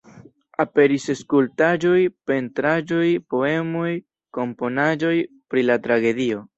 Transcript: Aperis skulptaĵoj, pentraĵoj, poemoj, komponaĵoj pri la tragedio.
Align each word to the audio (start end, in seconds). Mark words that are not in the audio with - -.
Aperis 0.61 1.05
skulptaĵoj, 1.19 1.99
pentraĵoj, 2.31 3.05
poemoj, 3.37 3.95
komponaĵoj 4.41 5.17
pri 5.53 5.71
la 5.71 5.83
tragedio. 5.89 6.47